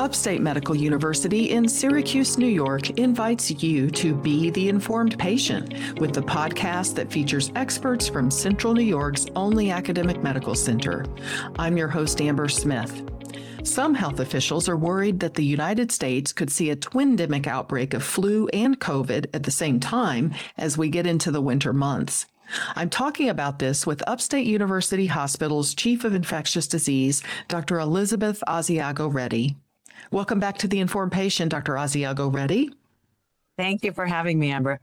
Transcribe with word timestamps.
Upstate 0.00 0.40
Medical 0.40 0.76
University 0.76 1.50
in 1.50 1.68
Syracuse, 1.68 2.38
New 2.38 2.46
York 2.46 2.90
invites 2.90 3.50
you 3.50 3.90
to 3.90 4.14
be 4.14 4.48
the 4.48 4.68
informed 4.68 5.18
patient 5.18 5.74
with 5.98 6.12
the 6.12 6.22
podcast 6.22 6.94
that 6.94 7.10
features 7.10 7.50
experts 7.56 8.08
from 8.08 8.30
Central 8.30 8.74
New 8.74 8.84
York's 8.84 9.26
only 9.34 9.72
academic 9.72 10.22
medical 10.22 10.54
center. 10.54 11.04
I'm 11.58 11.76
your 11.76 11.88
host, 11.88 12.20
Amber 12.20 12.48
Smith. 12.48 13.02
Some 13.64 13.92
health 13.92 14.20
officials 14.20 14.68
are 14.68 14.76
worried 14.76 15.18
that 15.18 15.34
the 15.34 15.44
United 15.44 15.90
States 15.90 16.32
could 16.32 16.50
see 16.50 16.70
a 16.70 16.76
twindemic 16.76 17.48
outbreak 17.48 17.92
of 17.92 18.04
flu 18.04 18.46
and 18.52 18.78
COVID 18.78 19.26
at 19.34 19.42
the 19.42 19.50
same 19.50 19.80
time 19.80 20.32
as 20.56 20.78
we 20.78 20.90
get 20.90 21.08
into 21.08 21.32
the 21.32 21.42
winter 21.42 21.72
months. 21.72 22.26
I'm 22.76 22.88
talking 22.88 23.28
about 23.28 23.58
this 23.58 23.84
with 23.84 24.08
Upstate 24.08 24.46
University 24.46 25.06
Hospital's 25.06 25.74
Chief 25.74 26.04
of 26.04 26.14
Infectious 26.14 26.68
Disease, 26.68 27.20
Dr. 27.48 27.80
Elizabeth 27.80 28.44
Asiago 28.46 29.12
Reddy. 29.12 29.56
Welcome 30.10 30.40
back 30.40 30.58
to 30.58 30.68
the 30.68 30.80
Informed 30.80 31.12
Patient, 31.12 31.50
Dr. 31.50 31.74
Asiago 31.74 32.32
Reddy. 32.32 32.70
Thank 33.56 33.82
you 33.82 33.92
for 33.92 34.06
having 34.06 34.38
me, 34.38 34.50
Amber. 34.52 34.80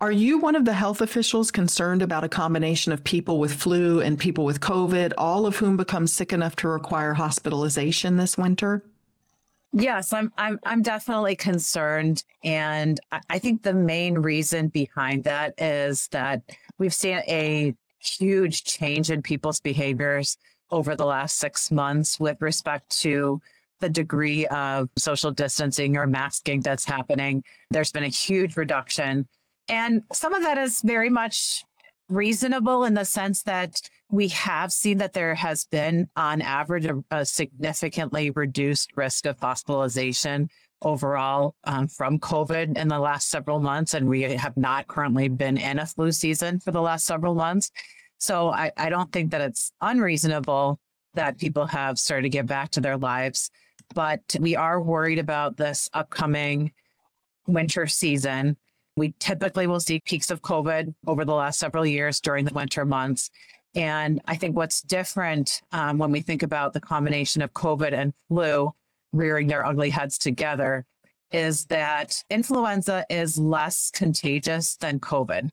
Are 0.00 0.12
you 0.12 0.38
one 0.38 0.54
of 0.54 0.64
the 0.64 0.72
health 0.72 1.00
officials 1.00 1.50
concerned 1.50 2.00
about 2.00 2.22
a 2.22 2.28
combination 2.28 2.92
of 2.92 3.02
people 3.02 3.40
with 3.40 3.52
flu 3.52 4.00
and 4.00 4.16
people 4.18 4.44
with 4.44 4.60
COVID, 4.60 5.12
all 5.18 5.46
of 5.46 5.56
whom 5.56 5.76
become 5.76 6.06
sick 6.06 6.32
enough 6.32 6.54
to 6.56 6.68
require 6.68 7.12
hospitalization 7.14 8.16
this 8.16 8.38
winter? 8.38 8.84
Yes, 9.72 10.12
I'm 10.12 10.32
I'm 10.38 10.58
I'm 10.64 10.80
definitely 10.80 11.36
concerned 11.36 12.24
and 12.42 12.98
I 13.28 13.38
think 13.38 13.62
the 13.62 13.74
main 13.74 14.14
reason 14.14 14.68
behind 14.68 15.24
that 15.24 15.60
is 15.60 16.08
that 16.08 16.42
we've 16.78 16.94
seen 16.94 17.18
a 17.28 17.74
huge 17.98 18.64
change 18.64 19.10
in 19.10 19.20
people's 19.22 19.60
behaviors 19.60 20.38
over 20.70 20.94
the 20.94 21.04
last 21.04 21.38
6 21.38 21.70
months 21.70 22.18
with 22.20 22.40
respect 22.40 22.88
to 23.00 23.42
the 23.80 23.88
degree 23.88 24.46
of 24.46 24.88
social 24.96 25.30
distancing 25.30 25.96
or 25.96 26.06
masking 26.06 26.60
that's 26.60 26.84
happening. 26.84 27.42
There's 27.70 27.92
been 27.92 28.04
a 28.04 28.08
huge 28.08 28.56
reduction. 28.56 29.28
And 29.68 30.02
some 30.12 30.34
of 30.34 30.42
that 30.42 30.58
is 30.58 30.80
very 30.82 31.10
much 31.10 31.64
reasonable 32.08 32.84
in 32.84 32.94
the 32.94 33.04
sense 33.04 33.42
that 33.42 33.80
we 34.10 34.28
have 34.28 34.72
seen 34.72 34.98
that 34.98 35.12
there 35.12 35.34
has 35.34 35.66
been, 35.66 36.08
on 36.16 36.40
average, 36.40 36.86
a, 36.86 37.02
a 37.10 37.26
significantly 37.26 38.30
reduced 38.30 38.96
risk 38.96 39.26
of 39.26 39.38
hospitalization 39.38 40.48
overall 40.80 41.54
um, 41.64 41.88
from 41.88 42.18
COVID 42.18 42.78
in 42.78 42.88
the 42.88 42.98
last 42.98 43.28
several 43.28 43.60
months. 43.60 43.94
And 43.94 44.08
we 44.08 44.22
have 44.22 44.56
not 44.56 44.86
currently 44.86 45.28
been 45.28 45.58
in 45.58 45.78
a 45.78 45.86
flu 45.86 46.12
season 46.12 46.60
for 46.60 46.70
the 46.70 46.80
last 46.80 47.04
several 47.04 47.34
months. 47.34 47.70
So 48.18 48.48
I, 48.48 48.72
I 48.76 48.88
don't 48.88 49.12
think 49.12 49.30
that 49.32 49.40
it's 49.40 49.72
unreasonable 49.80 50.80
that 51.14 51.38
people 51.38 51.66
have 51.66 51.98
started 51.98 52.22
to 52.22 52.28
get 52.28 52.46
back 52.46 52.70
to 52.70 52.80
their 52.80 52.96
lives 52.96 53.50
but 53.94 54.20
we 54.40 54.56
are 54.56 54.80
worried 54.80 55.18
about 55.18 55.56
this 55.56 55.88
upcoming 55.92 56.72
winter 57.46 57.86
season. 57.86 58.56
We 58.96 59.14
typically 59.18 59.66
will 59.66 59.80
see 59.80 60.00
peaks 60.00 60.30
of 60.30 60.42
COVID 60.42 60.94
over 61.06 61.24
the 61.24 61.34
last 61.34 61.58
several 61.58 61.86
years 61.86 62.20
during 62.20 62.44
the 62.44 62.54
winter 62.54 62.84
months. 62.84 63.30
And 63.74 64.20
I 64.26 64.36
think 64.36 64.56
what's 64.56 64.82
different 64.82 65.62
um, 65.72 65.98
when 65.98 66.10
we 66.10 66.20
think 66.20 66.42
about 66.42 66.72
the 66.72 66.80
combination 66.80 67.42
of 67.42 67.52
COVID 67.52 67.92
and 67.92 68.12
flu 68.28 68.72
rearing 69.12 69.46
their 69.46 69.64
ugly 69.64 69.90
heads 69.90 70.18
together 70.18 70.84
is 71.30 71.66
that 71.66 72.22
influenza 72.30 73.04
is 73.10 73.38
less 73.38 73.90
contagious 73.90 74.76
than 74.76 74.98
COVID. 74.98 75.50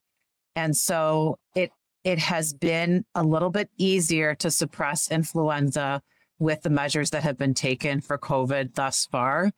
And 0.56 0.76
so 0.76 1.38
it 1.54 1.72
it 2.04 2.20
has 2.20 2.54
been 2.54 3.04
a 3.16 3.24
little 3.24 3.50
bit 3.50 3.70
easier 3.78 4.36
to 4.36 4.52
suppress 4.52 5.12
influenza 5.12 6.02
with 6.40 6.62
the 6.62 6.70
measures 6.70 7.10
that 7.12 7.24
have 7.24 7.38
been 7.38 7.54
taken 7.54 8.02
for 8.02 8.18
COVID 8.18 8.76
thus 8.76 9.06
far. 9.06 9.52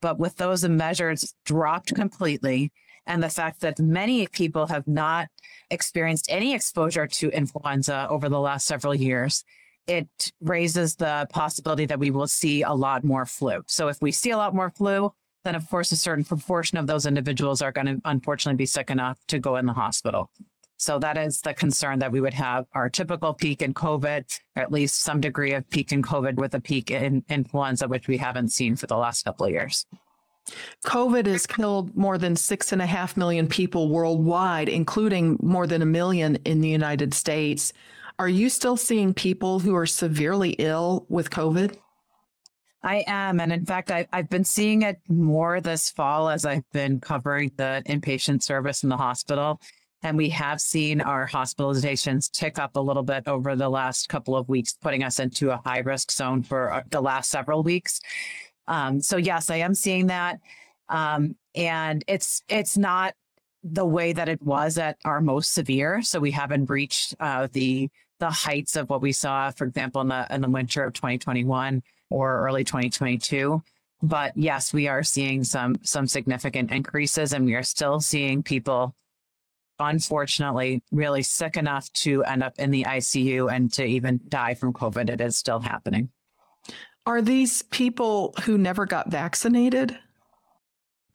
But 0.00 0.18
with 0.18 0.36
those 0.36 0.66
measures 0.66 1.34
dropped 1.44 1.94
completely, 1.94 2.72
and 3.06 3.22
the 3.22 3.28
fact 3.28 3.60
that 3.60 3.78
many 3.78 4.26
people 4.28 4.66
have 4.68 4.86
not 4.86 5.28
experienced 5.70 6.26
any 6.30 6.54
exposure 6.54 7.06
to 7.06 7.30
influenza 7.30 8.06
over 8.08 8.28
the 8.28 8.40
last 8.40 8.66
several 8.66 8.94
years, 8.94 9.44
it 9.86 10.08
raises 10.40 10.96
the 10.96 11.26
possibility 11.30 11.86
that 11.86 11.98
we 11.98 12.10
will 12.10 12.28
see 12.28 12.62
a 12.62 12.72
lot 12.72 13.02
more 13.02 13.26
flu. 13.26 13.62
So 13.66 13.88
if 13.88 14.00
we 14.00 14.12
see 14.12 14.30
a 14.30 14.36
lot 14.36 14.54
more 14.54 14.70
flu, 14.70 15.12
then 15.44 15.54
of 15.54 15.68
course 15.68 15.90
a 15.90 15.96
certain 15.96 16.24
proportion 16.24 16.78
of 16.78 16.86
those 16.86 17.06
individuals 17.06 17.62
are 17.62 17.72
going 17.72 17.86
to 17.86 18.00
unfortunately 18.04 18.58
be 18.58 18.66
sick 18.66 18.90
enough 18.90 19.18
to 19.28 19.38
go 19.38 19.56
in 19.56 19.66
the 19.66 19.72
hospital. 19.72 20.30
So 20.80 20.98
that 21.00 21.18
is 21.18 21.42
the 21.42 21.52
concern 21.52 21.98
that 21.98 22.10
we 22.10 22.22
would 22.22 22.32
have 22.32 22.64
our 22.72 22.88
typical 22.88 23.34
peak 23.34 23.60
in 23.60 23.74
COVID, 23.74 24.24
or 24.56 24.62
at 24.62 24.72
least 24.72 25.02
some 25.02 25.20
degree 25.20 25.52
of 25.52 25.68
peak 25.68 25.92
in 25.92 26.02
COVID 26.02 26.36
with 26.36 26.54
a 26.54 26.60
peak 26.60 26.90
in 26.90 27.22
influenza, 27.28 27.86
which 27.86 28.08
we 28.08 28.16
haven't 28.16 28.48
seen 28.48 28.76
for 28.76 28.86
the 28.86 28.96
last 28.96 29.22
couple 29.26 29.44
of 29.44 29.52
years. 29.52 29.84
COVID 30.86 31.26
has 31.26 31.46
killed 31.46 31.94
more 31.94 32.16
than 32.16 32.34
six 32.34 32.72
and 32.72 32.80
a 32.80 32.86
half 32.86 33.14
million 33.18 33.46
people 33.46 33.90
worldwide, 33.90 34.70
including 34.70 35.36
more 35.42 35.66
than 35.66 35.82
a 35.82 35.86
million 35.86 36.36
in 36.46 36.62
the 36.62 36.70
United 36.70 37.12
States. 37.12 37.74
Are 38.18 38.28
you 38.28 38.48
still 38.48 38.78
seeing 38.78 39.12
people 39.12 39.58
who 39.58 39.76
are 39.76 39.84
severely 39.84 40.52
ill 40.52 41.04
with 41.10 41.28
COVID? 41.28 41.76
I 42.82 43.04
am. 43.06 43.38
And 43.38 43.52
in 43.52 43.66
fact, 43.66 43.90
I, 43.90 44.06
I've 44.14 44.30
been 44.30 44.44
seeing 44.44 44.80
it 44.80 44.96
more 45.08 45.60
this 45.60 45.90
fall 45.90 46.30
as 46.30 46.46
I've 46.46 46.64
been 46.72 47.00
covering 47.00 47.52
the 47.58 47.82
inpatient 47.86 48.42
service 48.42 48.82
in 48.82 48.88
the 48.88 48.96
hospital. 48.96 49.60
And 50.02 50.16
we 50.16 50.30
have 50.30 50.60
seen 50.60 51.00
our 51.00 51.28
hospitalizations 51.28 52.30
tick 52.30 52.58
up 52.58 52.76
a 52.76 52.80
little 52.80 53.02
bit 53.02 53.28
over 53.28 53.54
the 53.54 53.68
last 53.68 54.08
couple 54.08 54.34
of 54.34 54.48
weeks, 54.48 54.74
putting 54.80 55.02
us 55.02 55.20
into 55.20 55.50
a 55.50 55.60
high 55.64 55.80
risk 55.80 56.10
zone 56.10 56.42
for 56.42 56.72
uh, 56.72 56.82
the 56.90 57.00
last 57.00 57.30
several 57.30 57.62
weeks. 57.62 58.00
Um, 58.66 59.00
so 59.00 59.16
yes, 59.16 59.50
I 59.50 59.56
am 59.56 59.74
seeing 59.74 60.06
that. 60.06 60.38
Um, 60.88 61.36
and 61.54 62.04
it's 62.06 62.42
it's 62.48 62.76
not 62.76 63.14
the 63.62 63.84
way 63.84 64.12
that 64.12 64.28
it 64.28 64.40
was 64.42 64.78
at 64.78 64.96
our 65.04 65.20
most 65.20 65.52
severe. 65.52 66.02
So 66.02 66.18
we 66.18 66.30
haven't 66.30 66.70
reached 66.70 67.14
uh, 67.20 67.48
the 67.52 67.90
the 68.20 68.30
heights 68.30 68.76
of 68.76 68.88
what 68.90 69.02
we 69.02 69.12
saw, 69.12 69.50
for 69.50 69.66
example, 69.66 70.00
in 70.00 70.08
the 70.08 70.26
in 70.30 70.40
the 70.40 70.48
winter 70.48 70.84
of 70.84 70.92
2021 70.92 71.82
or 72.10 72.46
early 72.46 72.64
2022. 72.64 73.62
But 74.02 74.36
yes, 74.36 74.72
we 74.72 74.88
are 74.88 75.02
seeing 75.02 75.44
some 75.44 75.76
some 75.82 76.06
significant 76.06 76.70
increases, 76.70 77.32
and 77.32 77.44
we 77.44 77.54
are 77.54 77.62
still 77.62 78.00
seeing 78.00 78.42
people 78.42 78.94
unfortunately 79.80 80.82
really 80.92 81.22
sick 81.22 81.56
enough 81.56 81.92
to 81.92 82.22
end 82.24 82.42
up 82.42 82.54
in 82.58 82.70
the 82.70 82.84
ICU 82.84 83.52
and 83.52 83.72
to 83.72 83.84
even 83.84 84.20
die 84.28 84.54
from 84.54 84.72
COVID. 84.72 85.10
It 85.10 85.20
is 85.20 85.36
still 85.36 85.60
happening. 85.60 86.10
Are 87.06 87.22
these 87.22 87.62
people 87.62 88.34
who 88.44 88.58
never 88.58 88.86
got 88.86 89.10
vaccinated? 89.10 89.98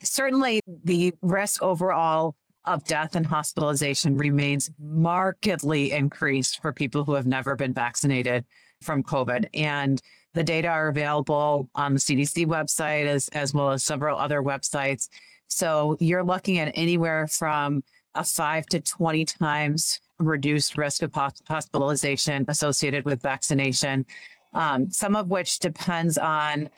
Certainly, 0.02 0.62
the 0.84 1.14
risk 1.22 1.62
overall 1.62 2.36
of 2.66 2.84
death 2.86 3.16
and 3.16 3.26
hospitalization 3.26 4.18
remains 4.18 4.72
markedly 4.80 5.92
increased 5.92 6.62
for 6.62 6.74
people 6.74 7.04
who 7.04 7.14
have 7.14 7.28
never 7.28 7.56
been 7.56 7.74
vaccinated 7.74 8.44
from 8.82 9.04
COVID. 9.04 9.48
And 9.54 10.02
the 10.34 10.44
data 10.44 10.68
are 10.68 10.88
available 10.88 11.70
on 11.76 11.94
the 11.94 12.00
CDC 12.00 12.46
website 12.46 13.06
as, 13.06 13.30
as 13.30 13.54
well 13.54 13.72
as 13.72 13.84
several 13.84 14.18
other 14.18 14.42
websites. 14.42 15.08
So 15.48 15.96
you're 16.00 16.24
looking 16.24 16.58
at 16.58 16.72
anywhere 16.76 17.28
from 17.28 17.84
a 18.16 18.24
five 18.24 18.66
to 18.68 18.80
20 18.80 19.26
times 19.26 20.00
reduced 20.20 20.78
risk 20.78 21.04
of 21.04 21.14
hospitalization 21.14 22.46
associated 22.48 23.06
with 23.06 23.22
vaccination, 23.22 24.06
um, 24.54 24.90
some 24.90 25.16
of 25.16 25.28
which 25.28 25.60
depends 25.60 26.18
on 26.18 26.70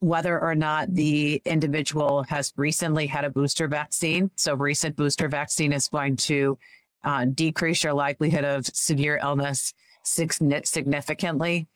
whether 0.00 0.40
or 0.40 0.56
not 0.56 0.92
the 0.92 1.40
individual 1.44 2.24
has 2.24 2.52
recently 2.56 3.06
had 3.06 3.24
a 3.24 3.30
booster 3.30 3.68
vaccine. 3.68 4.30
So, 4.34 4.54
recent 4.54 4.96
booster 4.96 5.28
vaccine 5.28 5.72
is 5.72 5.86
going 5.86 6.16
to 6.16 6.58
uh, 7.04 7.26
decrease 7.26 7.84
your 7.84 7.94
likelihood 7.94 8.44
of 8.44 8.66
severe 8.66 9.20
illness 9.22 9.72
significantly. 10.02 11.68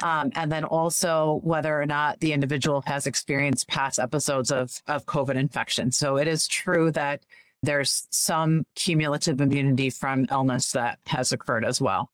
Um, 0.00 0.30
and 0.34 0.50
then 0.50 0.64
also 0.64 1.40
whether 1.44 1.80
or 1.80 1.86
not 1.86 2.18
the 2.20 2.32
individual 2.32 2.82
has 2.86 3.06
experienced 3.06 3.68
past 3.68 4.00
episodes 4.00 4.50
of, 4.50 4.80
of 4.88 5.04
COVID 5.06 5.34
infection. 5.34 5.90
So, 5.90 6.18
it 6.18 6.28
is 6.28 6.46
true 6.46 6.92
that 6.92 7.24
there's 7.62 8.06
some 8.10 8.64
cumulative 8.74 9.40
immunity 9.40 9.90
from 9.90 10.26
illness 10.30 10.72
that 10.72 10.98
has 11.06 11.32
occurred 11.32 11.64
as 11.64 11.80
well. 11.80 12.10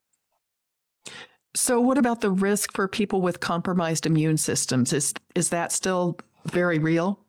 So, 1.54 1.80
what 1.80 1.98
about 1.98 2.20
the 2.20 2.30
risk 2.30 2.74
for 2.74 2.86
people 2.86 3.20
with 3.20 3.40
compromised 3.40 4.06
immune 4.06 4.36
systems? 4.36 4.92
Is 4.92 5.14
is 5.34 5.48
that 5.50 5.72
still 5.72 6.18
very 6.44 6.78
real? 6.78 7.24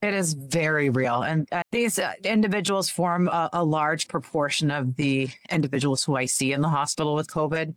It 0.00 0.14
is 0.14 0.32
very 0.32 0.90
real. 0.90 1.22
And 1.22 1.48
uh, 1.50 1.62
these 1.72 1.98
uh, 1.98 2.12
individuals 2.22 2.88
form 2.88 3.28
a, 3.28 3.50
a 3.52 3.64
large 3.64 4.06
proportion 4.06 4.70
of 4.70 4.94
the 4.94 5.28
individuals 5.50 6.04
who 6.04 6.16
I 6.16 6.24
see 6.24 6.52
in 6.52 6.60
the 6.60 6.68
hospital 6.68 7.16
with 7.16 7.28
COVID 7.28 7.74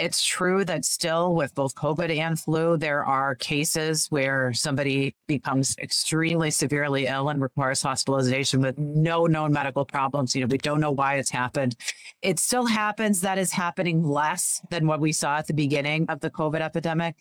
it's 0.00 0.24
true 0.24 0.64
that 0.64 0.86
still 0.86 1.34
with 1.34 1.54
both 1.54 1.74
COVID 1.74 2.16
and 2.16 2.40
flu, 2.40 2.78
there 2.78 3.04
are 3.04 3.34
cases 3.34 4.06
where 4.08 4.50
somebody 4.54 5.14
becomes 5.28 5.76
extremely 5.78 6.50
severely 6.50 7.06
ill 7.06 7.28
and 7.28 7.42
requires 7.42 7.82
hospitalization 7.82 8.62
with 8.62 8.78
no 8.78 9.26
known 9.26 9.52
medical 9.52 9.84
problems. 9.84 10.34
You 10.34 10.40
know, 10.40 10.46
we 10.46 10.56
don't 10.56 10.80
know 10.80 10.90
why 10.90 11.16
it's 11.16 11.30
happened. 11.30 11.76
It 12.22 12.38
still 12.38 12.64
happens. 12.64 13.20
That 13.20 13.36
is 13.36 13.52
happening 13.52 14.02
less 14.02 14.62
than 14.70 14.86
what 14.86 15.00
we 15.00 15.12
saw 15.12 15.36
at 15.36 15.46
the 15.46 15.54
beginning 15.54 16.06
of 16.08 16.20
the 16.20 16.30
COVID 16.30 16.62
epidemic. 16.62 17.16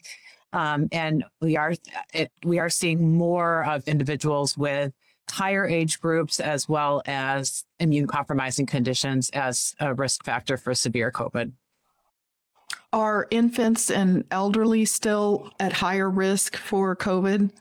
Um, 0.53 0.87
and 0.93 1.25
we 1.41 1.57
are 1.57 1.73
it, 2.13 2.31
we 2.45 2.59
are 2.59 2.69
seeing 2.69 3.13
more 3.13 3.65
of 3.65 3.85
individuals 3.89 4.57
with 4.57 4.93
higher 5.29 5.67
age 5.67 5.99
groups 5.99 6.39
as 6.39 6.69
well 6.69 7.03
as 7.05 7.65
immune 7.79 8.07
compromising 8.07 8.65
conditions 8.65 9.29
as 9.31 9.75
a 9.81 9.93
risk 9.93 10.23
factor 10.23 10.55
for 10.55 10.73
severe 10.73 11.11
COVID. 11.11 11.51
Are 12.91 13.27
infants 13.29 13.91
and 13.91 14.23
elderly 14.31 14.85
still 14.85 15.51
at 15.59 15.73
higher 15.73 16.09
risk 16.09 16.57
for 16.57 16.95
COVID? 16.95 17.51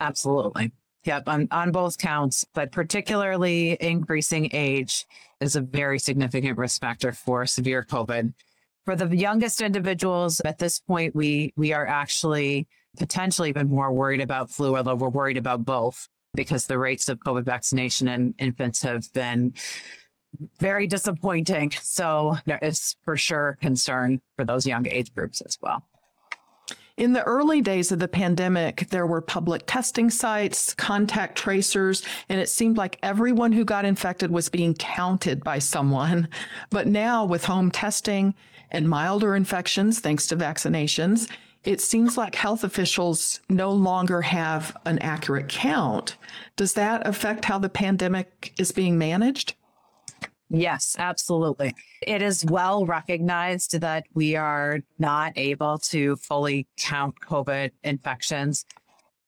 Absolutely. 0.00 0.72
Yep, 1.04 1.28
on, 1.28 1.48
on 1.52 1.70
both 1.70 1.98
counts, 1.98 2.44
but 2.52 2.72
particularly 2.72 3.76
increasing 3.80 4.50
age 4.52 5.06
is 5.40 5.54
a 5.54 5.60
very 5.60 6.00
significant 6.00 6.58
risk 6.58 6.80
factor 6.80 7.12
for 7.12 7.46
severe 7.46 7.84
COVID. 7.84 8.34
For 8.84 8.96
the 8.96 9.16
youngest 9.16 9.60
individuals, 9.60 10.40
at 10.44 10.58
this 10.58 10.80
point, 10.80 11.14
we 11.14 11.52
we 11.56 11.72
are 11.72 11.86
actually 11.86 12.66
potentially 12.98 13.50
even 13.50 13.68
more 13.68 13.92
worried 13.92 14.20
about 14.20 14.50
flu, 14.50 14.76
although 14.76 14.94
we're 14.96 15.08
worried 15.08 15.36
about 15.36 15.64
both 15.64 16.08
because 16.34 16.66
the 16.66 16.78
rates 16.78 17.08
of 17.08 17.18
COVID 17.20 17.44
vaccination 17.44 18.08
in 18.08 18.34
infants 18.38 18.82
have 18.82 19.12
been 19.12 19.54
very 20.58 20.86
disappointing. 20.86 21.72
So 21.82 22.36
there 22.46 22.58
is 22.62 22.96
for 23.04 23.16
sure 23.16 23.58
concern 23.60 24.20
for 24.36 24.44
those 24.44 24.66
young 24.66 24.86
age 24.88 25.14
groups 25.14 25.40
as 25.40 25.58
well. 25.60 25.84
In 26.96 27.12
the 27.12 27.22
early 27.24 27.60
days 27.60 27.92
of 27.92 27.98
the 27.98 28.08
pandemic, 28.08 28.88
there 28.88 29.06
were 29.06 29.20
public 29.20 29.64
testing 29.66 30.08
sites, 30.08 30.72
contact 30.72 31.36
tracers, 31.36 32.02
and 32.30 32.40
it 32.40 32.48
seemed 32.48 32.78
like 32.78 32.98
everyone 33.02 33.52
who 33.52 33.66
got 33.66 33.84
infected 33.84 34.30
was 34.30 34.48
being 34.48 34.72
counted 34.72 35.44
by 35.44 35.58
someone. 35.58 36.26
But 36.70 36.86
now, 36.86 37.26
with 37.26 37.44
home 37.44 37.70
testing 37.70 38.34
and 38.70 38.88
milder 38.88 39.36
infections, 39.36 40.00
thanks 40.00 40.26
to 40.28 40.36
vaccinations, 40.36 41.30
it 41.64 41.82
seems 41.82 42.16
like 42.16 42.34
health 42.34 42.64
officials 42.64 43.40
no 43.50 43.72
longer 43.72 44.22
have 44.22 44.74
an 44.86 44.98
accurate 45.00 45.48
count. 45.48 46.16
Does 46.56 46.72
that 46.74 47.06
affect 47.06 47.44
how 47.44 47.58
the 47.58 47.68
pandemic 47.68 48.54
is 48.58 48.72
being 48.72 48.96
managed? 48.96 49.54
Yes, 50.48 50.94
absolutely. 50.98 51.74
It 52.02 52.22
is 52.22 52.44
well 52.44 52.86
recognized 52.86 53.80
that 53.80 54.04
we 54.14 54.36
are 54.36 54.80
not 54.98 55.32
able 55.36 55.78
to 55.78 56.16
fully 56.16 56.68
count 56.78 57.16
COVID 57.28 57.72
infections 57.82 58.64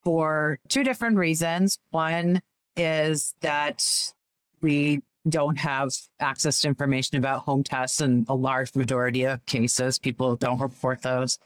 for 0.04 0.58
two 0.68 0.84
different 0.84 1.16
reasons. 1.16 1.78
One 1.90 2.40
is 2.76 3.34
that 3.40 3.84
we 4.60 5.00
don't 5.28 5.58
have 5.58 5.90
access 6.20 6.60
to 6.60 6.68
information 6.68 7.18
about 7.18 7.40
home 7.40 7.64
tests, 7.64 8.00
and 8.00 8.24
a 8.28 8.34
large 8.34 8.74
majority 8.74 9.24
of 9.24 9.44
cases, 9.46 9.98
people 9.98 10.36
don't 10.36 10.60
report 10.60 11.02
those. 11.02 11.38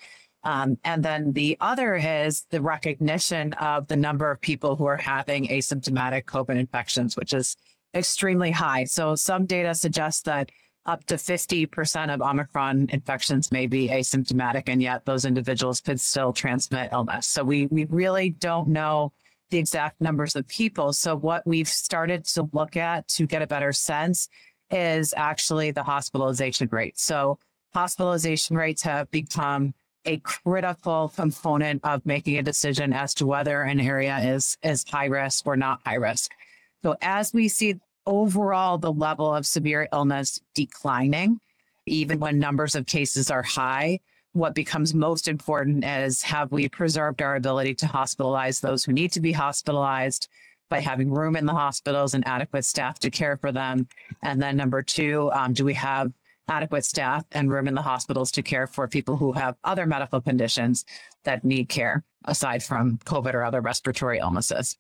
Um, 0.45 0.77
and 0.85 1.03
then 1.03 1.33
the 1.33 1.57
other 1.61 1.95
is 1.95 2.47
the 2.51 2.61
recognition 2.61 3.53
of 3.55 3.87
the 3.87 3.97
number 3.97 4.31
of 4.31 4.41
people 4.41 4.77
who 4.77 4.85
are 4.87 4.97
having 4.97 5.47
asymptomatic 5.49 6.25
COVID 6.25 6.57
infections, 6.57 7.17
which 7.17 7.33
is 7.33 7.57
extremely 7.95 8.51
high. 8.51 8.85
So 8.85 9.15
some 9.15 9.47
data 9.47 9.75
suggests 9.75 10.23
that 10.23 10.51
up 10.85 11.05
to 11.05 11.15
50% 11.15 12.13
of 12.13 12.21
Omicron 12.21 12.89
infections 12.91 13.53
may 13.53 13.67
be 13.67 13.89
asymptomatic, 13.89 14.65
and 14.67 14.83
yet 14.83 15.05
those 15.05 15.25
individuals 15.25 15.81
could 15.81 16.01
still 16.01 16.33
transmit 16.33 16.91
illness. 16.93 17.27
So 17.27 17.45
we, 17.45 17.67
we 17.67 17.85
really 17.85 18.31
don't 18.31 18.69
know 18.69 19.13
the 19.51 19.59
exact 19.59 20.01
numbers 20.01 20.35
of 20.35 20.49
people. 20.49 20.93
So 20.93 21.15
what 21.15 21.47
we've 21.47 21.69
started 21.69 22.25
to 22.29 22.49
look 22.53 22.77
at 22.77 23.07
to 23.09 23.27
get 23.27 23.43
a 23.43 23.47
better 23.47 23.73
sense 23.73 24.29
is 24.71 25.15
actually 25.17 25.71
the 25.71 25.83
hospitalization 25.83 26.69
rate. 26.73 26.99
So 26.99 27.39
hospitalization 27.75 28.57
rates 28.57 28.83
have 28.83 29.11
become 29.11 29.75
a 30.05 30.17
critical 30.19 31.13
component 31.15 31.85
of 31.85 32.05
making 32.05 32.39
a 32.39 32.43
decision 32.43 32.93
as 32.93 33.15
to 33.15 33.27
whether 33.27 33.63
an 33.63 33.79
area 33.79 34.19
is 34.19 34.59
is 34.63 34.85
high 34.89 35.07
risk 35.07 35.47
or 35.47 35.57
not 35.57 35.81
high 35.85 35.95
risk. 35.95 36.33
So 36.83 36.97
as 37.01 37.33
we 37.33 37.49
see 37.49 37.77
overall 38.07 38.79
the 38.79 38.93
level 38.93 39.33
of 39.33 39.47
severe 39.47 39.89
illness 39.93 40.41
declining, 40.55 41.39
even 41.87 42.19
when 42.19 42.39
numbers 42.39 42.75
of 42.75 42.87
cases 42.87 43.31
are 43.31 43.43
high, 43.43 44.01
what 44.33 44.55
becomes 44.55 44.95
most 44.95 45.29
important 45.29 45.85
is 45.85 46.23
have 46.23 46.51
we 46.51 46.69
preserved 46.69 47.23
our 47.23 47.37
ability 47.37 47.75
to 47.77 47.87
hospitalize 47.87 48.61
those 48.61 48.85
who 48.85 48.93
need 48.93 49.13
to 49.13 49.21
be 49.21 49.33
hospitalized 49.33 50.29
by 50.71 50.81
having 50.81 51.11
room 51.11 51.37
in 51.37 51.45
the 51.45 51.53
hospitals 51.53 52.15
and 52.15 52.27
adequate 52.27 52.65
staff 52.65 52.99
to 53.01 53.11
care 53.11 53.37
for 53.37 53.53
them? 53.53 53.87
And 54.23 54.41
then 54.43 54.57
number 54.57 54.83
two, 54.83 55.31
um, 55.33 55.53
do 55.53 55.65
we 55.65 55.75
have 55.75 56.13
adequate 56.49 56.85
staff 56.85 57.25
and 57.33 57.51
room 57.51 57.69
in 57.69 57.75
the 57.75 57.83
hospitals 57.83 58.31
to 58.33 58.43
care 58.43 58.67
for 58.67 58.89
people 58.89 59.17
who 59.17 59.33
have 59.33 59.57
other 59.65 59.87
medical 59.87 60.21
conditions 60.21 60.85
that 61.25 61.45
need 61.45 61.69
care 61.69 62.05
aside 62.25 62.63
from 62.63 62.99
COVID 62.99 63.35
or 63.35 63.45
other 63.45 63.61
respiratory 63.61 64.19
illnesses. 64.19 64.77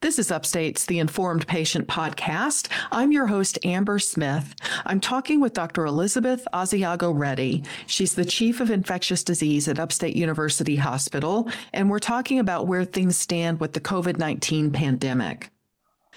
This 0.00 0.20
is 0.20 0.30
Upstate's 0.30 0.86
The 0.86 1.00
Informed 1.00 1.48
Patient 1.48 1.88
podcast. 1.88 2.68
I'm 2.92 3.10
your 3.10 3.26
host, 3.26 3.58
Amber 3.64 3.98
Smith. 3.98 4.54
I'm 4.86 5.00
talking 5.00 5.40
with 5.40 5.54
Dr. 5.54 5.86
Elizabeth 5.86 6.46
Asiago 6.52 7.12
Reddy. 7.12 7.64
She's 7.88 8.14
the 8.14 8.24
Chief 8.24 8.60
of 8.60 8.70
Infectious 8.70 9.24
Disease 9.24 9.66
at 9.66 9.80
Upstate 9.80 10.14
University 10.14 10.76
Hospital, 10.76 11.50
and 11.72 11.90
we're 11.90 11.98
talking 11.98 12.38
about 12.38 12.68
where 12.68 12.84
things 12.84 13.16
stand 13.16 13.58
with 13.58 13.72
the 13.72 13.80
COVID 13.80 14.18
19 14.18 14.70
pandemic. 14.70 15.50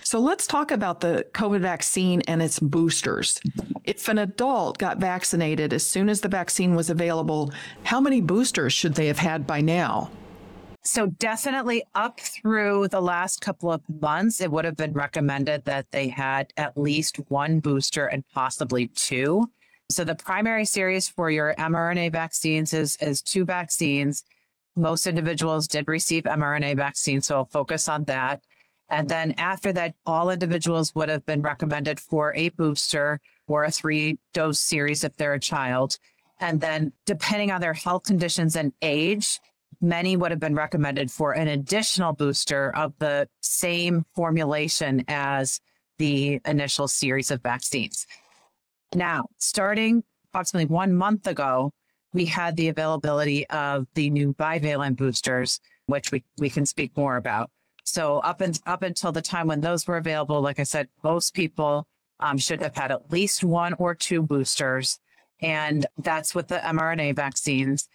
So 0.03 0.19
let's 0.19 0.45
talk 0.45 0.69
about 0.69 0.99
the 0.99 1.25
COVID 1.33 1.61
vaccine 1.61 2.21
and 2.27 2.39
its 2.39 2.59
boosters. 2.59 3.41
If 3.83 4.07
an 4.09 4.19
adult 4.19 4.77
got 4.77 4.99
vaccinated 4.99 5.73
as 5.73 5.83
soon 5.83 6.07
as 6.07 6.21
the 6.21 6.29
vaccine 6.29 6.75
was 6.75 6.91
available, 6.91 7.51
how 7.81 7.99
many 7.99 8.21
boosters 8.21 8.73
should 8.73 8.93
they 8.93 9.07
have 9.07 9.17
had 9.17 9.47
by 9.47 9.59
now? 9.61 10.11
So, 10.83 11.05
definitely 11.05 11.83
up 11.93 12.19
through 12.19 12.87
the 12.87 13.01
last 13.01 13.39
couple 13.39 13.71
of 13.71 13.81
months, 13.87 14.41
it 14.41 14.51
would 14.51 14.65
have 14.65 14.75
been 14.75 14.93
recommended 14.93 15.65
that 15.65 15.91
they 15.91 16.07
had 16.07 16.51
at 16.57 16.75
least 16.75 17.17
one 17.27 17.59
booster 17.59 18.07
and 18.07 18.23
possibly 18.33 18.87
two. 18.87 19.51
So, 19.91 20.03
the 20.03 20.15
primary 20.15 20.65
series 20.65 21.07
for 21.07 21.29
your 21.29 21.53
mRNA 21.59 22.11
vaccines 22.11 22.73
is, 22.73 22.97
is 22.99 23.21
two 23.21 23.45
vaccines. 23.45 24.23
Most 24.75 25.05
individuals 25.05 25.67
did 25.67 25.87
receive 25.87 26.23
mRNA 26.23 26.77
vaccines, 26.77 27.27
so 27.27 27.35
I'll 27.35 27.45
focus 27.45 27.87
on 27.87 28.05
that. 28.05 28.41
And 28.89 29.07
then 29.07 29.33
after 29.37 29.71
that, 29.73 29.93
all 30.07 30.31
individuals 30.31 30.95
would 30.95 31.09
have 31.09 31.25
been 31.27 31.43
recommended 31.43 31.99
for 31.99 32.33
a 32.35 32.49
booster 32.49 33.21
or 33.47 33.65
a 33.65 33.71
three 33.71 34.17
dose 34.33 34.59
series 34.59 35.03
if 35.03 35.15
they're 35.15 35.33
a 35.33 35.39
child. 35.39 35.97
And 36.39 36.59
then, 36.59 36.91
depending 37.05 37.51
on 37.51 37.61
their 37.61 37.73
health 37.73 38.05
conditions 38.05 38.55
and 38.55 38.73
age, 38.81 39.39
many 39.81 40.15
would 40.15 40.31
have 40.31 40.39
been 40.39 40.55
recommended 40.55 41.11
for 41.11 41.33
an 41.33 41.47
additional 41.47 42.13
booster 42.13 42.75
of 42.75 42.93
the 42.99 43.27
same 43.41 44.05
formulation 44.15 45.03
as 45.07 45.59
the 45.97 46.39
initial 46.45 46.87
series 46.87 47.31
of 47.31 47.41
vaccines. 47.41 48.05
Now, 48.93 49.27
starting 49.37 50.03
approximately 50.29 50.73
one 50.73 50.93
month 50.93 51.27
ago, 51.27 51.71
we 52.13 52.25
had 52.25 52.55
the 52.55 52.67
availability 52.67 53.47
of 53.49 53.87
the 53.95 54.09
new 54.09 54.33
bivalent 54.33 54.97
boosters, 54.97 55.59
which 55.85 56.11
we, 56.11 56.23
we 56.37 56.49
can 56.49 56.65
speak 56.65 56.95
more 56.95 57.17
about. 57.17 57.49
So 57.83 58.19
up 58.19 58.41
and 58.41 58.59
up 58.65 58.83
until 58.83 59.11
the 59.11 59.21
time 59.21 59.47
when 59.47 59.61
those 59.61 59.87
were 59.87 59.97
available, 59.97 60.41
like 60.41 60.59
I 60.59 60.63
said, 60.63 60.87
most 61.03 61.33
people 61.33 61.87
um, 62.19 62.37
should 62.37 62.61
have 62.61 62.75
had 62.75 62.91
at 62.91 63.11
least 63.11 63.43
one 63.43 63.73
or 63.73 63.95
two 63.95 64.21
boosters, 64.21 64.99
and 65.41 65.85
that's 65.97 66.35
with 66.35 66.47
the 66.47 66.57
mRNA 66.57 67.15
vaccines. 67.15 67.87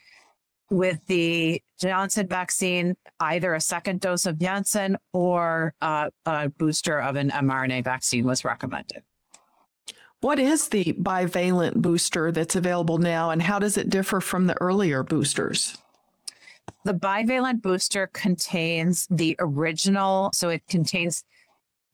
With 0.70 1.04
the 1.06 1.62
Johnson 1.78 2.26
vaccine, 2.26 2.96
either 3.20 3.54
a 3.54 3.60
second 3.60 4.00
dose 4.00 4.26
of 4.26 4.38
Janssen 4.38 4.96
or 5.12 5.74
uh, 5.80 6.10
a 6.24 6.48
booster 6.48 7.00
of 7.00 7.16
an 7.16 7.30
mRNA 7.30 7.84
vaccine 7.84 8.24
was 8.24 8.44
recommended. 8.44 9.02
What 10.22 10.38
is 10.38 10.68
the 10.68 10.92
bivalent 10.94 11.76
booster 11.76 12.32
that's 12.32 12.56
available 12.56 12.98
now, 12.98 13.30
and 13.30 13.42
how 13.42 13.58
does 13.58 13.76
it 13.76 13.90
differ 13.90 14.20
from 14.20 14.46
the 14.46 14.60
earlier 14.60 15.02
boosters? 15.02 15.78
The 16.84 16.94
bivalent 16.94 17.62
booster 17.62 18.08
contains 18.08 19.06
the 19.10 19.36
original, 19.38 20.30
so 20.32 20.48
it 20.48 20.62
contains 20.68 21.22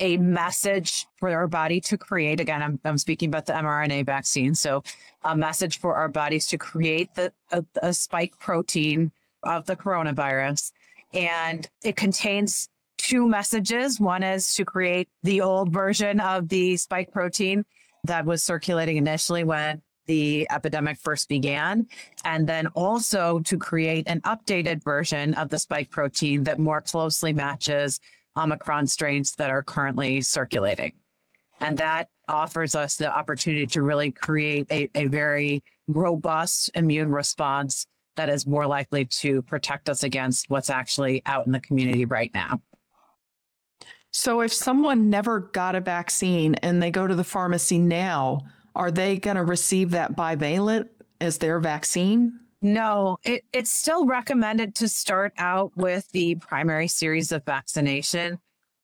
a 0.03 0.17
message 0.17 1.07
for 1.17 1.31
our 1.31 1.47
body 1.47 1.81
to 1.81 1.97
create. 1.97 2.41
Again, 2.41 2.61
I'm, 2.61 2.81
I'm 2.85 2.99
speaking 2.99 3.29
about 3.29 3.47
the 3.47 3.53
mRNA 3.53 4.05
vaccine. 4.05 4.55
So, 4.55 4.83
a 5.23 5.37
message 5.37 5.79
for 5.79 5.95
our 5.95 6.09
bodies 6.09 6.49
to 6.49 6.59
create 6.59 7.15
the 7.15 7.33
a, 7.53 7.65
a 7.81 7.95
spike 7.95 8.37
protein 8.41 9.13
of 9.45 9.65
the 9.67 9.77
coronavirus. 9.77 10.73
And 11.15 11.69
it 11.85 11.95
contains 11.95 12.69
two 12.99 13.29
messages. 13.29 14.01
One 14.01 14.25
is 14.25 14.55
to 14.55 14.65
create 14.65 15.09
the 15.23 15.41
old 15.41 15.73
version 15.73 16.19
of 16.19 16.49
the 16.49 16.77
spike 16.77 17.13
protein 17.13 17.65
that 18.03 18.27
was 18.27 18.43
circulating 18.43 18.97
initially 18.97 19.45
when 19.45 19.83
the 20.07 20.49
epidemic 20.51 20.99
first 20.99 21.29
began, 21.29 21.87
and 22.25 22.49
then 22.49 22.67
also 22.69 23.39
to 23.41 23.57
create 23.57 24.09
an 24.09 24.21
updated 24.23 24.83
version 24.83 25.35
of 25.35 25.49
the 25.49 25.61
spike 25.61 25.91
protein 25.91 26.43
that 26.43 26.59
more 26.59 26.81
closely 26.81 27.33
matches 27.33 28.01
Omicron 28.37 28.87
strains 28.87 29.33
that 29.37 29.51
are 29.51 29.63
currently 29.63 30.21
circulating. 30.21 30.93
And 31.61 31.79
that 31.79 32.09
offers 32.29 32.75
us 32.75 32.97
the 32.97 33.15
opportunity 33.15 33.67
to 33.69 33.83
really 33.83 34.11
create 34.11 34.67
a, 34.71 34.89
a 34.95 35.07
very 35.07 35.63
robust 35.87 36.71
immune 36.75 37.13
response 37.13 37.87
that 38.17 38.29
is 38.29 38.47
more 38.47 38.67
likely 38.67 39.05
to 39.05 39.43
protect 39.43 39.89
us 39.89 40.03
against 40.03 40.51
what's 40.51 40.71
actually 40.71 41.23
out 41.27 41.47
in 41.47 41.53
the 41.53 41.61
community 41.61 42.05
right 42.05 42.31
now. 42.35 42.61
So, 44.11 44.43
if 44.43 44.53
someone 44.53 45.09
never 45.09 45.41
got 45.41 45.75
a 45.75 45.81
vaccine 45.81 46.55
and 46.57 46.83
they 46.83 46.91
go 46.91 47.07
to 47.07 47.15
the 47.15 47.25
pharmacy 47.25 47.79
now, 47.79 48.41
are 48.75 48.91
they 48.91 49.17
going 49.17 49.37
to 49.37 49.45
receive 49.45 49.91
that 49.93 50.15
bivalent 50.15 50.89
as 51.21 51.39
their 51.39 51.59
vaccine? 51.61 52.39
No, 52.63 53.19
it, 53.25 53.45
it's 53.53 53.73
still 53.73 54.07
recommended 54.07 54.77
to 54.77 54.89
start 54.89 55.33
out 55.37 55.77
with 55.77 56.09
the 56.13 56.37
primary 56.37 56.87
series 56.87 57.33
of 57.33 57.45
vaccination. 57.45 58.39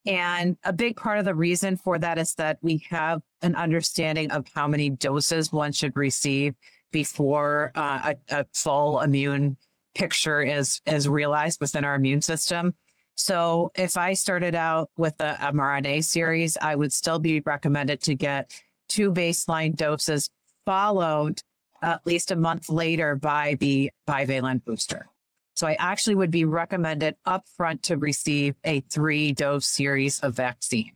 And 0.05 0.57
a 0.65 0.73
big 0.73 0.97
part 0.97 1.17
of 1.17 1.25
the 1.25 1.33
reason 1.33 1.77
for 1.77 1.97
that 1.97 2.17
is 2.17 2.35
that 2.35 2.57
we 2.61 2.83
have 2.89 3.21
an 3.41 3.55
understanding 3.55 4.31
of 4.31 4.45
how 4.53 4.67
many 4.67 4.89
doses 4.89 5.53
one 5.53 5.71
should 5.71 5.95
receive 5.95 6.55
before 6.91 7.71
uh, 7.75 8.13
a, 8.29 8.39
a 8.39 8.45
full 8.53 8.99
immune 8.99 9.55
picture 9.95 10.41
is 10.41 10.81
is 10.85 11.07
realized 11.07 11.61
within 11.61 11.85
our 11.85 11.95
immune 11.95 12.21
system. 12.21 12.73
So 13.15 13.71
if 13.75 13.97
I 13.97 14.13
started 14.13 14.55
out 14.55 14.89
with 14.97 15.17
the 15.17 15.35
mRNA 15.39 16.03
series, 16.03 16.57
I 16.61 16.75
would 16.75 16.91
still 16.91 17.19
be 17.19 17.41
recommended 17.41 18.01
to 18.03 18.15
get 18.15 18.51
two 18.87 19.11
baseline 19.11 19.75
doses 19.75 20.29
followed 20.65 21.41
at 21.81 22.05
least 22.05 22.31
a 22.31 22.35
month 22.35 22.69
later 22.69 23.15
by 23.15 23.55
the 23.59 23.91
bivalent 24.07 24.65
booster. 24.65 25.07
So 25.55 25.67
I 25.67 25.75
actually 25.77 26.15
would 26.15 26.31
be 26.31 26.45
recommended 26.45 27.15
upfront 27.27 27.81
to 27.83 27.97
receive 27.97 28.55
a 28.63 28.79
three 28.81 29.33
dose 29.33 29.67
series 29.67 30.19
of 30.21 30.35
vaccine. 30.35 30.93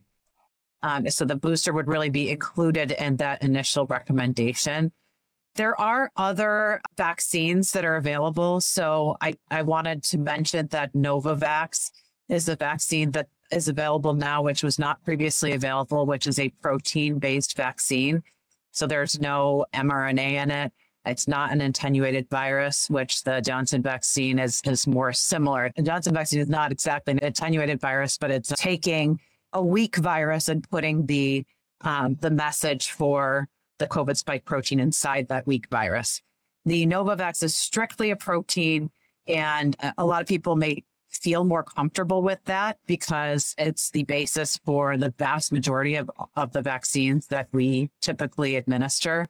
Um, 0.82 1.08
so 1.10 1.24
the 1.24 1.36
booster 1.36 1.72
would 1.72 1.86
really 1.86 2.10
be 2.10 2.30
included 2.30 2.92
in 2.92 3.16
that 3.16 3.42
initial 3.42 3.86
recommendation. 3.86 4.92
There 5.54 5.78
are 5.80 6.10
other 6.16 6.80
vaccines 6.96 7.72
that 7.72 7.84
are 7.84 7.96
available. 7.96 8.60
So 8.60 9.16
I, 9.20 9.34
I 9.50 9.62
wanted 9.62 10.02
to 10.04 10.18
mention 10.18 10.66
that 10.68 10.92
Novavax 10.94 11.90
is 12.28 12.48
a 12.48 12.56
vaccine 12.56 13.12
that 13.12 13.28
is 13.50 13.68
available 13.68 14.14
now, 14.14 14.42
which 14.42 14.62
was 14.62 14.78
not 14.78 15.04
previously 15.04 15.52
available, 15.52 16.06
which 16.06 16.26
is 16.26 16.38
a 16.38 16.48
protein 16.60 17.18
based 17.18 17.56
vaccine. 17.56 18.22
So 18.74 18.86
there's 18.86 19.20
no 19.20 19.66
mRNA 19.72 20.32
in 20.32 20.50
it. 20.50 20.72
It's 21.06 21.28
not 21.28 21.52
an 21.52 21.60
attenuated 21.60 22.28
virus, 22.28 22.90
which 22.90 23.22
the 23.22 23.40
Johnson 23.40 23.82
vaccine 23.82 24.38
is, 24.38 24.60
is 24.64 24.86
more 24.86 25.12
similar. 25.12 25.70
The 25.76 25.82
Johnson 25.82 26.14
vaccine 26.14 26.40
is 26.40 26.48
not 26.48 26.72
exactly 26.72 27.12
an 27.12 27.20
attenuated 27.22 27.80
virus, 27.80 28.18
but 28.18 28.30
it's 28.30 28.52
taking 28.56 29.20
a 29.52 29.62
weak 29.62 29.96
virus 29.96 30.48
and 30.48 30.68
putting 30.68 31.06
the 31.06 31.44
um, 31.82 32.16
the 32.20 32.30
message 32.30 32.90
for 32.90 33.48
the 33.78 33.86
COVID 33.86 34.16
spike 34.16 34.44
protein 34.46 34.80
inside 34.80 35.28
that 35.28 35.46
weak 35.46 35.68
virus. 35.70 36.22
The 36.64 36.86
Novavax 36.86 37.42
is 37.42 37.54
strictly 37.54 38.10
a 38.10 38.16
protein, 38.16 38.90
and 39.26 39.76
a 39.98 40.04
lot 40.04 40.22
of 40.22 40.28
people 40.28 40.56
may 40.56 40.82
feel 41.14 41.44
more 41.44 41.62
comfortable 41.62 42.22
with 42.22 42.38
that 42.44 42.78
because 42.86 43.54
it's 43.58 43.90
the 43.90 44.04
basis 44.04 44.58
for 44.64 44.96
the 44.96 45.14
vast 45.18 45.52
majority 45.52 45.96
of, 45.96 46.10
of 46.36 46.52
the 46.52 46.62
vaccines 46.62 47.26
that 47.28 47.48
we 47.52 47.90
typically 48.00 48.56
administer. 48.56 49.26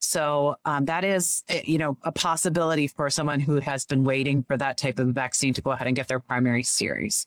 So 0.00 0.56
um, 0.64 0.84
that 0.84 1.04
is, 1.04 1.42
eh, 1.48 1.62
you 1.64 1.78
know, 1.78 1.98
a 2.02 2.12
possibility 2.12 2.86
for 2.86 3.10
someone 3.10 3.40
who 3.40 3.56
has 3.60 3.84
been 3.84 4.04
waiting 4.04 4.44
for 4.44 4.56
that 4.56 4.78
type 4.78 4.98
of 4.98 5.08
vaccine 5.08 5.52
to 5.54 5.62
go 5.62 5.72
ahead 5.72 5.86
and 5.86 5.96
get 5.96 6.08
their 6.08 6.20
primary 6.20 6.62
series. 6.62 7.26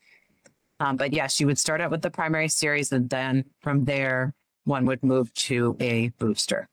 Um, 0.80 0.96
but 0.98 1.14
yes, 1.14 1.40
you 1.40 1.46
would 1.48 1.60
start 1.60 1.82
out 1.82 1.92
with 1.92 2.02
the 2.02 2.10
primary 2.10 2.48
series, 2.48 2.92
and 2.92 3.10
then 3.10 3.46
from 3.62 3.86
there, 3.86 4.34
one 4.64 4.86
would 4.86 5.04
move 5.04 5.32
to 5.36 5.78
a 5.80 6.10
booster. 6.18 6.68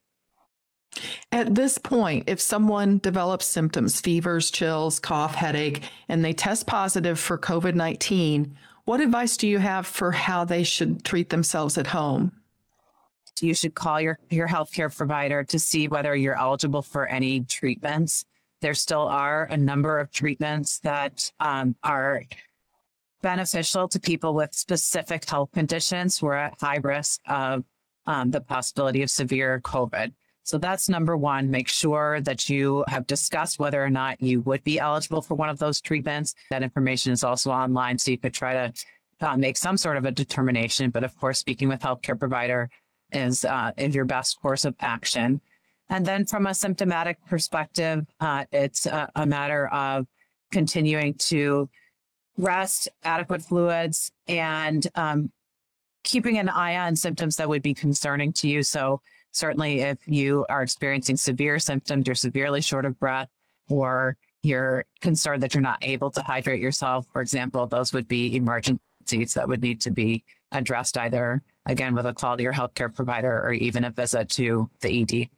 At 1.31 1.55
this 1.55 1.79
point, 1.79 2.25
if 2.29 2.41
someone 2.41 2.99
develops 2.99 3.47
symptoms, 3.47 4.01
fevers, 4.01 4.51
chills, 4.51 4.99
cough, 4.99 5.35
headache, 5.35 5.83
and 6.09 6.25
they 6.25 6.33
test 6.33 6.67
positive 6.67 7.19
for 7.19 7.39
COVID 7.39 7.75
19, 7.75 8.57
what 8.85 9.01
advice 9.01 9.37
do 9.37 9.47
you 9.47 9.59
have 9.59 9.87
for 9.87 10.13
how 10.13 10.45
they 10.45 10.63
should 10.63 11.05
treat 11.05 11.29
themselves 11.29 11.77
at 11.77 11.89
home? 11.89 12.33
You 13.41 13.55
should 13.55 13.75
call 13.75 14.01
your, 14.01 14.19
your 14.31 14.49
healthcare 14.49 14.95
provider 14.95 15.45
to 15.45 15.59
see 15.59 15.89
whether 15.89 16.17
you're 16.17 16.39
eligible 16.39 16.83
for 16.83 17.07
any 17.07 17.41
treatments. 17.41 18.25
There 18.61 18.75
still 18.75 19.03
are 19.03 19.45
a 19.45 19.57
number 19.57 20.01
of 20.01 20.11
treatments 20.11 20.79
that 20.81 21.31
um, 21.39 21.77
are 21.85 22.25
beneficial 23.23 23.89
to 23.89 24.01
people 24.01 24.35
with 24.35 24.55
specific 24.55 25.29
health 25.29 25.51
conditions 25.53 26.19
who 26.19 26.29
are 26.29 26.37
at 26.37 26.61
high 26.61 26.79
risk 26.83 27.21
of 27.29 27.65
um, 28.07 28.31
the 28.31 28.41
possibility 28.41 29.03
of 29.03 29.11
severe 29.11 29.61
COVID. 29.61 30.13
So 30.49 30.57
that's 30.57 30.89
number 30.89 31.15
one. 31.15 31.51
Make 31.51 31.69
sure 31.69 32.23
that 32.23 32.49
you 32.49 32.83
have 32.89 33.07
discussed 33.07 33.59
whether 33.59 33.85
or 33.85 33.91
not 33.91 34.19
you 34.23 34.41
would 34.41 34.65
be 34.65 34.81
eligible 34.81 35.21
for 35.21 35.35
one 35.35 35.51
of 35.51 35.59
those 35.59 35.79
treatments. 35.79 36.35
That 36.49 36.63
information 36.63 37.13
is 37.13 37.23
also 37.23 37.51
online, 37.51 37.99
so 37.99 38.11
you 38.13 38.17
could 38.17 38.33
try 38.33 38.55
to 38.55 38.73
uh, 39.21 39.37
make 39.37 39.59
some 39.59 39.77
sort 39.77 39.99
of 39.99 40.07
a 40.07 40.11
determination. 40.11 40.89
But 40.89 41.05
of 41.05 41.15
course, 41.19 41.39
speaking 41.39 41.69
with 41.69 41.83
healthcare 41.83 42.19
provider 42.19 42.71
is 43.13 43.45
uh, 43.45 43.73
is 43.77 43.95
your 43.95 44.07
best 44.07 44.41
course 44.41 44.65
of 44.65 44.75
action. 44.81 45.43
And 45.91 46.07
then 46.07 46.25
from 46.25 46.47
a 46.47 46.55
symptomatic 46.55 47.19
perspective, 47.27 48.07
uh, 48.19 48.47
it's 48.51 48.87
a, 48.87 49.11
a 49.17 49.27
matter 49.27 49.69
of 49.69 50.07
continuing 50.51 51.13
to 51.29 51.69
rest, 52.39 52.89
adequate 53.05 53.43
fluids, 53.43 54.11
and 54.27 54.87
um, 54.95 55.31
keeping 56.05 56.39
an 56.39 56.49
eye 56.49 56.79
on 56.79 56.97
symptoms 56.97 57.37
that 57.37 57.51
would 57.51 57.63
be 57.63 57.75
concerning 57.75 58.33
to 58.33 58.49
you. 58.49 58.63
So 58.63 59.03
certainly 59.33 59.81
if 59.81 59.99
you 60.07 60.47
are 60.49 60.63
experiencing 60.63 61.17
severe 61.17 61.59
symptoms, 61.59 62.07
you're 62.07 62.15
severely 62.15 62.61
short 62.61 62.85
of 62.85 62.99
breath, 62.99 63.29
or 63.69 64.17
you're 64.43 64.85
concerned 65.01 65.43
that 65.43 65.55
you're 65.55 65.61
not 65.61 65.79
able 65.83 66.11
to 66.11 66.23
hydrate 66.23 66.61
yourself, 66.61 67.07
for 67.13 67.21
example, 67.21 67.67
those 67.67 67.93
would 67.93 68.09
be 68.09 68.37
emergencies 68.37 69.35
that 69.35 69.49
would 69.49 69.63
need 69.63 69.81
to 69.81 69.91
be 69.91 70.25
addressed 70.53 70.97
either 70.97 71.43
again 71.67 71.95
with 71.95 72.07
a 72.07 72.15
call 72.15 72.37
to 72.37 72.43
your 72.43 72.53
healthcare 72.53 72.95
provider 72.95 73.43
or 73.43 73.53
even 73.53 73.85
a 73.85 73.91
visit 73.91 74.29
to 74.31 74.71
the 74.81 75.03
ED. 75.03 75.29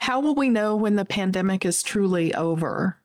How 0.00 0.20
will 0.20 0.34
we 0.34 0.48
know 0.48 0.76
when 0.76 0.96
the 0.96 1.04
pandemic 1.04 1.64
is 1.64 1.82
truly 1.82 2.34
over? 2.34 2.98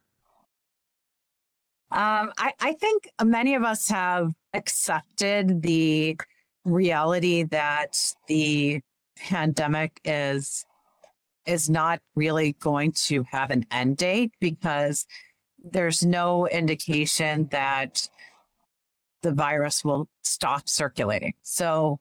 Um, 1.92 2.32
I, 2.38 2.54
I 2.60 2.74
think 2.74 3.10
many 3.24 3.56
of 3.56 3.64
us 3.64 3.88
have 3.90 4.34
accepted 4.54 5.62
the 5.62 6.18
reality 6.66 7.44
that 7.44 7.98
the 8.28 8.82
pandemic 9.16 10.00
is 10.04 10.66
is 11.46 11.70
not 11.70 12.00
really 12.16 12.54
going 12.54 12.94
to 12.94 13.24
have 13.32 13.52
an 13.52 13.66
end 13.70 13.98
date 13.98 14.32
because 14.40 15.06
there's 15.62 16.04
no 16.04 16.48
indication 16.48 17.48
that 17.52 18.08
the 19.24 19.34
virus 19.34 19.84
will 19.84 20.08
stop 20.22 20.70
circulating. 20.70 21.34
So 21.42 22.00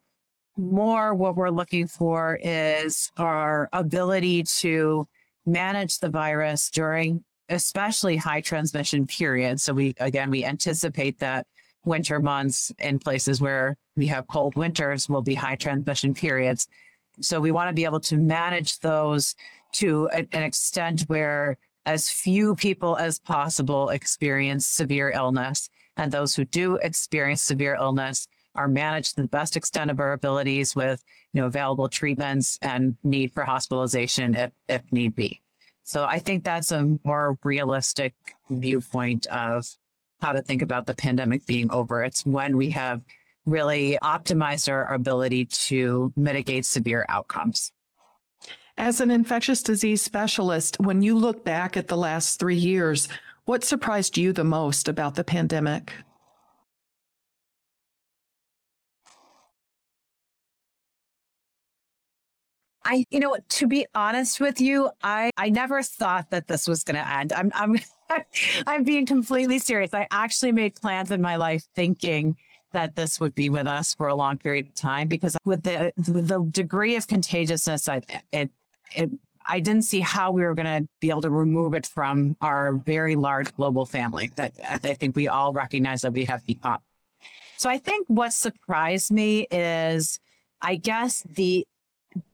more 0.56 1.14
what 1.14 1.36
we're 1.36 1.50
looking 1.50 1.86
for 1.86 2.38
is 2.42 3.10
our 3.16 3.68
ability 3.72 4.44
to 4.44 5.08
manage 5.46 5.98
the 5.98 6.10
virus 6.10 6.70
during 6.70 7.24
especially 7.48 8.16
high 8.16 8.40
transmission 8.40 9.06
periods. 9.06 9.62
So 9.62 9.72
we 9.72 9.94
again 9.98 10.30
we 10.30 10.44
anticipate 10.44 11.18
that 11.20 11.46
winter 11.84 12.20
months 12.20 12.72
in 12.78 12.98
places 12.98 13.40
where 13.40 13.76
we 13.96 14.06
have 14.06 14.26
cold 14.28 14.54
winters 14.56 15.08
will 15.08 15.22
be 15.22 15.34
high 15.34 15.56
transmission 15.56 16.14
periods. 16.14 16.68
So 17.20 17.40
we 17.40 17.52
want 17.52 17.68
to 17.68 17.74
be 17.74 17.84
able 17.84 18.00
to 18.00 18.16
manage 18.16 18.78
those 18.80 19.34
to 19.72 20.08
an 20.08 20.28
extent 20.32 21.02
where 21.02 21.56
as 21.84 22.08
few 22.08 22.54
people 22.54 22.96
as 22.96 23.18
possible 23.18 23.88
experience 23.90 24.66
severe 24.66 25.10
illness. 25.10 25.68
And 25.96 26.10
those 26.10 26.34
who 26.34 26.44
do 26.44 26.76
experience 26.76 27.42
severe 27.42 27.74
illness 27.74 28.28
are 28.54 28.68
managed 28.68 29.14
to 29.16 29.22
the 29.22 29.28
best 29.28 29.56
extent 29.56 29.90
of 29.90 30.00
our 30.00 30.12
abilities 30.12 30.76
with 30.76 31.02
you 31.32 31.40
know, 31.40 31.46
available 31.46 31.88
treatments 31.88 32.58
and 32.62 32.96
need 33.02 33.32
for 33.32 33.44
hospitalization 33.44 34.34
if, 34.34 34.52
if 34.68 34.82
need 34.92 35.14
be. 35.14 35.40
So 35.84 36.04
I 36.04 36.18
think 36.18 36.44
that's 36.44 36.70
a 36.70 36.98
more 37.04 37.38
realistic 37.42 38.14
viewpoint 38.48 39.26
of 39.26 39.66
how 40.20 40.32
to 40.32 40.42
think 40.42 40.62
about 40.62 40.86
the 40.86 40.94
pandemic 40.94 41.46
being 41.46 41.70
over. 41.72 42.04
It's 42.04 42.24
when 42.24 42.56
we 42.56 42.70
have 42.70 43.02
really 43.46 43.98
optimized 44.02 44.70
our 44.70 44.92
ability 44.92 45.46
to 45.46 46.12
mitigate 46.16 46.64
severe 46.64 47.04
outcomes. 47.08 47.72
As 48.78 49.00
an 49.00 49.10
infectious 49.10 49.62
disease 49.62 50.02
specialist, 50.02 50.76
when 50.80 51.02
you 51.02 51.16
look 51.16 51.44
back 51.44 51.76
at 51.76 51.88
the 51.88 51.96
last 51.96 52.38
three 52.38 52.56
years, 52.56 53.08
what 53.44 53.64
surprised 53.64 54.16
you 54.16 54.32
the 54.32 54.44
most 54.44 54.88
about 54.88 55.14
the 55.14 55.24
pandemic? 55.24 55.92
I, 62.84 63.04
you 63.10 63.20
know, 63.20 63.36
to 63.48 63.66
be 63.66 63.86
honest 63.94 64.40
with 64.40 64.60
you, 64.60 64.90
I, 65.02 65.30
I 65.36 65.50
never 65.50 65.82
thought 65.82 66.30
that 66.30 66.48
this 66.48 66.66
was 66.66 66.82
going 66.82 66.96
to 66.96 67.08
end. 67.08 67.32
I'm, 67.32 67.52
I'm, 67.54 67.76
I'm 68.66 68.84
being 68.84 69.06
completely 69.06 69.58
serious. 69.58 69.94
I 69.94 70.08
actually 70.10 70.52
made 70.52 70.74
plans 70.74 71.10
in 71.10 71.22
my 71.22 71.36
life 71.36 71.64
thinking 71.74 72.36
that 72.72 72.96
this 72.96 73.20
would 73.20 73.34
be 73.34 73.48
with 73.50 73.66
us 73.66 73.94
for 73.94 74.08
a 74.08 74.14
long 74.14 74.38
period 74.38 74.68
of 74.68 74.74
time 74.74 75.08
because 75.08 75.36
with 75.44 75.62
the 75.62 75.92
with 75.96 76.28
the 76.28 76.46
degree 76.50 76.96
of 76.96 77.06
contagiousness, 77.06 77.88
I, 77.88 78.02
it, 78.32 78.50
it, 78.94 79.10
I 79.46 79.60
didn't 79.60 79.82
see 79.82 80.00
how 80.00 80.30
we 80.32 80.42
were 80.42 80.54
going 80.54 80.82
to 80.82 80.88
be 81.00 81.10
able 81.10 81.22
to 81.22 81.30
remove 81.30 81.74
it 81.74 81.86
from 81.86 82.36
our 82.40 82.74
very 82.74 83.16
large 83.16 83.54
global 83.54 83.86
family 83.86 84.30
that 84.36 84.52
I 84.68 84.78
think 84.78 85.16
we 85.16 85.28
all 85.28 85.52
recognize 85.52 86.02
that 86.02 86.12
we 86.12 86.24
have 86.26 86.44
become. 86.46 86.78
So 87.56 87.70
I 87.70 87.78
think 87.78 88.06
what 88.08 88.32
surprised 88.32 89.12
me 89.12 89.46
is, 89.50 90.18
I 90.60 90.76
guess, 90.76 91.22
the 91.22 91.66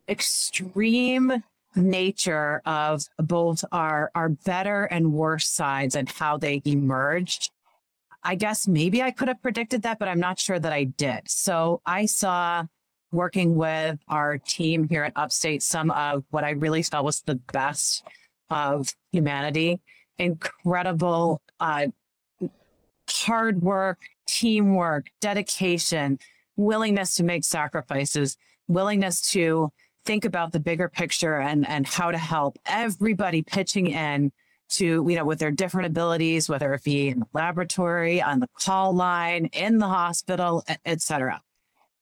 extreme 0.09 1.45
nature 1.77 2.63
of 2.65 3.03
both 3.19 3.65
our, 3.71 4.11
our 4.15 4.31
better 4.31 4.85
and 4.85 5.13
worse 5.13 5.47
sides 5.47 5.95
and 5.95 6.09
how 6.09 6.39
they 6.39 6.63
emerged. 6.65 7.51
I 8.23 8.35
guess 8.35 8.67
maybe 8.67 9.03
I 9.03 9.11
could 9.11 9.29
have 9.29 9.43
predicted 9.43 9.83
that, 9.83 9.99
but 9.99 10.09
I'm 10.09 10.21
not 10.21 10.39
sure 10.39 10.59
that 10.59 10.73
I 10.73 10.85
did. 10.85 11.23
So 11.31 11.81
I 11.87 12.07
saw 12.07 12.65
working 13.11 13.57
with 13.57 13.99
our 14.09 14.39
team 14.39 14.89
here 14.89 15.05
at 15.05 15.13
Upstate 15.17 15.63
some 15.63 15.91
of 15.91 16.25
what 16.31 16.45
I 16.45 16.51
really 16.51 16.83
felt 16.83 17.05
was 17.05 17.23
the 17.23 17.37
best 17.53 18.03
of 18.51 18.95
humanity. 19.13 19.81
Incredible 20.19 21.41
uh, 21.61 21.87
hard 23.09 23.63
work, 23.63 24.01
teamwork, 24.27 25.07
dedication, 25.21 26.19
willingness 26.57 27.15
to 27.15 27.25
make 27.25 27.45
sacrifices, 27.45 28.37
willingness 28.67 29.21
to 29.33 29.71
think 30.05 30.25
about 30.25 30.53
the 30.53 30.61
bigger 30.61 30.89
picture 30.89 31.37
and, 31.37 31.67
and 31.69 31.87
how 31.87 32.11
to 32.11 32.19
help 32.19 32.59
everybody 32.67 33.43
pitching 33.43 33.87
in 33.89 34.33
to, 34.71 35.05
you 35.09 35.17
know, 35.17 35.25
with 35.25 35.39
their 35.39 35.51
different 35.51 35.87
abilities, 35.87 36.49
whether 36.49 36.75
it 36.75 36.85
be 36.85 37.09
in 37.09 37.21
the 37.21 37.27
laboratory, 37.33 38.21
on 38.21 38.41
the 38.41 38.49
call 38.59 38.93
line, 38.93 39.47
in 39.47 39.79
the 39.79 39.89
hospital, 39.89 40.65
et 40.85 41.01
cetera. 41.01 41.41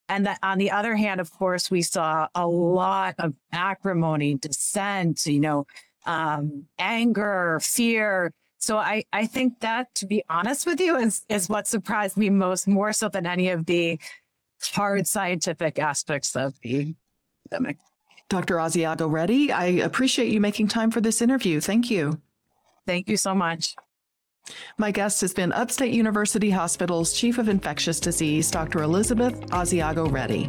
And 0.09 0.27
that 0.27 0.39
on 0.43 0.59
the 0.59 0.71
other 0.71 0.95
hand, 0.95 1.21
of 1.21 1.33
course, 1.33 1.71
we 1.71 1.83
saw 1.83 2.29
a 2.35 2.47
lot 2.47 3.17
of 3.19 3.35
acrimony, 3.53 4.35
dissent, 4.35 5.27
you 5.27 5.41
know, 5.41 5.67
um, 6.07 6.67
anger, 6.79 7.59
fear. 7.63 8.33
So 8.59 8.79
I, 8.79 9.05
I 9.13 9.27
think 9.27 9.61
that, 9.61 9.95
to 9.97 10.07
be 10.07 10.23
honest 10.29 10.67
with 10.67 10.81
you, 10.81 10.97
is, 10.97 11.25
is 11.29 11.49
what 11.49 11.67
surprised 11.67 12.17
me 12.17 12.31
most, 12.31 12.69
more 12.69 12.93
so 12.93 13.09
than 13.09 13.27
any 13.27 13.49
of 13.49 13.67
the 13.67 13.99
hard 14.73 15.07
scientific 15.07 15.79
aspects 15.79 16.35
of 16.37 16.55
the 16.63 16.95
pandemic. 17.51 17.79
Dr. 18.29 18.57
Asiago 18.57 19.11
Reddy, 19.11 19.53
I 19.53 19.67
appreciate 19.67 20.33
you 20.33 20.41
making 20.41 20.69
time 20.69 20.91
for 20.91 21.01
this 21.01 21.23
interview. 21.23 21.61
Thank 21.61 21.91
you. 21.91 22.21
Thank 22.87 23.09
you 23.09 23.17
so 23.17 23.35
much. 23.35 23.75
My 24.79 24.93
guest 24.93 25.21
has 25.23 25.35
been 25.35 25.53
Upstate 25.53 25.93
University 25.93 26.51
Hospital's 26.51 27.13
Chief 27.13 27.39
of 27.39 27.49
Infectious 27.49 27.99
Disease, 27.99 28.49
Dr. 28.51 28.83
Elizabeth 28.83 29.41
Asiago 29.51 30.09
Reddy. 30.11 30.49